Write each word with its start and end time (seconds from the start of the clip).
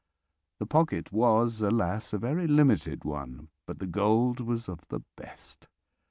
The 0.57 0.65
pocket 0.65 1.11
was, 1.11 1.61
alas, 1.61 2.11
a 2.11 2.17
very 2.17 2.47
limited 2.47 3.05
one, 3.05 3.49
but 3.67 3.77
the 3.77 3.85
gold 3.85 4.39
was 4.39 4.67
of 4.67 4.87
the 4.87 5.01
best. 5.15 5.67